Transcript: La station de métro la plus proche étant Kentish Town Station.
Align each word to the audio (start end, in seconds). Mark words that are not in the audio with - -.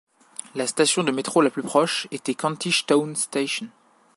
La 0.55 0.65
station 0.65 1.03
de 1.03 1.11
métro 1.11 1.43
la 1.43 1.51
plus 1.51 1.61
proche 1.61 2.07
étant 2.09 2.33
Kentish 2.33 2.87
Town 2.87 3.15
Station. 3.15 3.67